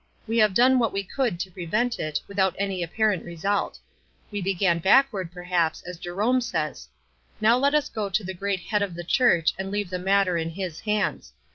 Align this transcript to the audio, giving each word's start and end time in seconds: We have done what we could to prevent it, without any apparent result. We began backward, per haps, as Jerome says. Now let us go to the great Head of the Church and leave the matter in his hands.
We 0.25 0.39
have 0.39 0.55
done 0.55 0.79
what 0.79 0.93
we 0.93 1.03
could 1.03 1.39
to 1.41 1.51
prevent 1.51 1.99
it, 1.99 2.21
without 2.27 2.55
any 2.57 2.81
apparent 2.81 3.23
result. 3.23 3.77
We 4.31 4.41
began 4.41 4.79
backward, 4.79 5.31
per 5.31 5.43
haps, 5.43 5.83
as 5.83 5.99
Jerome 5.99 6.41
says. 6.41 6.87
Now 7.39 7.55
let 7.55 7.75
us 7.75 7.87
go 7.87 8.09
to 8.09 8.23
the 8.23 8.33
great 8.33 8.61
Head 8.61 8.81
of 8.81 8.95
the 8.95 9.03
Church 9.03 9.53
and 9.59 9.69
leave 9.69 9.91
the 9.91 9.99
matter 9.99 10.37
in 10.37 10.49
his 10.49 10.79
hands. 10.79 11.33